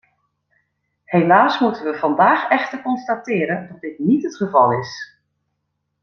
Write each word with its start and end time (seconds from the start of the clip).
Helaas 1.03 1.59
moeten 1.59 1.83
we 1.83 1.97
vandaag 1.97 2.49
echter 2.49 2.81
constateren 2.81 3.67
dat 3.71 3.81
dit 3.81 3.99
niet 3.99 4.23
het 4.23 4.35
geval 4.35 4.71
is. 4.73 5.17